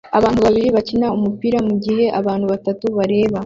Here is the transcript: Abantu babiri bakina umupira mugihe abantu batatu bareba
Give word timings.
Abantu 0.17 0.39
babiri 0.45 0.69
bakina 0.77 1.07
umupira 1.17 1.57
mugihe 1.67 2.05
abantu 2.19 2.45
batatu 2.53 2.85
bareba 2.97 3.37